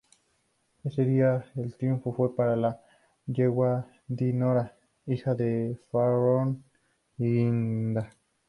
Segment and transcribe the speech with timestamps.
[0.83, 2.81] Ese día el triunfo fue para la
[3.27, 6.63] yegua Dinorah, hija de Fanfarrón
[7.19, 8.09] y Guinda.